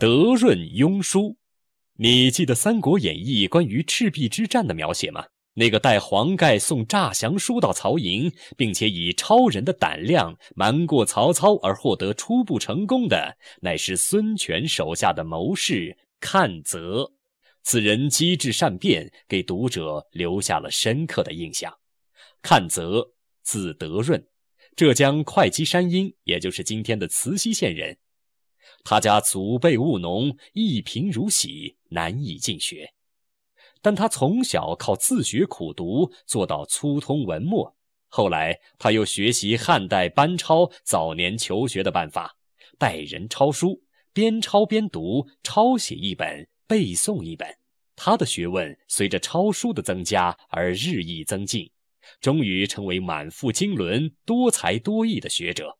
[0.00, 1.36] 德润庸书，
[1.96, 5.26] 你记得《三国演义》关于赤壁之战的描写吗？
[5.54, 17.12] 那个带黄盖送诈降书到曹营，并且以超人的胆量瞒过曹操而获得初步成功的，乃是孙权手下的谋士阚泽。
[17.64, 21.74] 此人机智善变，给读者留下了深刻的印象。
[22.40, 23.04] 阚泽，
[23.42, 24.24] 字德润，
[24.76, 27.98] 浙江会稽山阴，也就是今天的慈溪县人。
[28.84, 32.92] 他家祖辈务农，一贫如洗，难以进学。
[33.80, 37.76] 但他从小靠自学苦读做到粗通文墨。
[38.08, 42.36] 后来他又学习汉代班超早年求学的办法，
[42.78, 43.82] 带人抄书，
[44.12, 47.48] 边抄边读，抄写一本，背诵一本。
[47.94, 51.70] 他的学问随着抄书的增加而日益增进，
[52.20, 55.77] 终于成为满腹经纶、多才多艺的学者。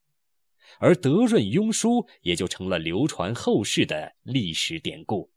[0.79, 5.29] 而德润庸书也就成了流传后世的历史典故，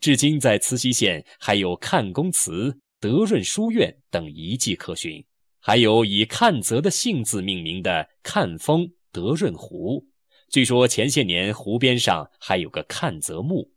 [0.00, 5.24] 至今在慈溪县还有看公祠、德润书院等遗迹可寻，
[5.60, 10.06] 还有以阚泽的姓字命名的看峰、德润湖。
[10.50, 13.72] 据说前些年湖边上还有个阚泽墓。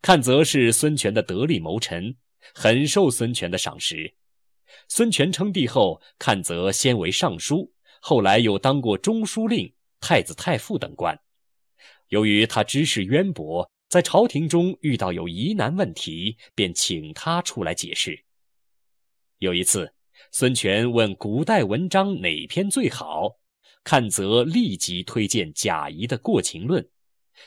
[0.00, 2.16] 阚泽是孙权的得力谋臣，
[2.54, 4.14] 很受孙权的赏识。
[4.88, 7.74] 孙权称帝后，阚泽先为尚书。
[8.00, 11.18] 后来又当过中书令、太子太傅等官。
[12.08, 18.24] 由于他知识渊博，在朝廷中遇到有疑难问题，便请他出来解释。
[19.38, 19.92] 有一次，
[20.32, 23.38] 孙权问古代文章哪篇最好，
[23.84, 26.82] 阚泽立即推荐贾谊的《过秦论》，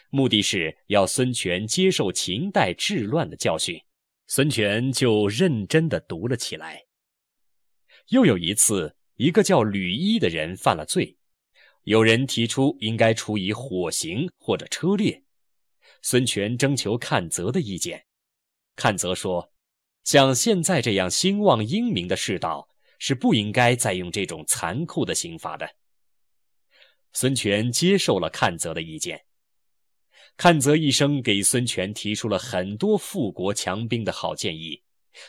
[0.10, 3.82] 目的是要孙权接受秦代治乱的教训。
[4.28, 6.86] 孙权就认真地读了起来。
[8.10, 8.96] 又有一次。
[9.22, 11.16] 一个叫吕一的人犯了罪，
[11.84, 15.22] 有人提出应该处以火刑或者车裂。
[16.02, 18.04] 孙权征求阚泽的意见，
[18.76, 19.54] 阚泽说
[20.04, 25.70] ：“像现在这样兴旺英明的世道，是不应该再用这种残酷的刑罚的。”
[27.14, 29.24] 孙权接受了阚泽的意见。
[30.36, 34.82] 阚泽一生给孙权提出了很多富国强兵的好建议，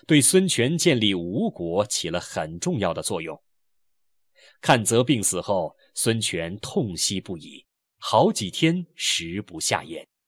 [0.06, 3.38] 对孙权建立吴国起了很重要的作用。
[4.62, 7.67] 阚泽病死后，孙权痛惜不已，
[7.99, 10.06] 好几天食不下咽。